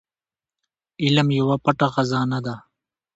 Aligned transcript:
علم 1.03 1.27
يوه 1.39 1.55
پټه 1.63 1.87
خزانه 1.93 2.39
ده. 2.45 2.55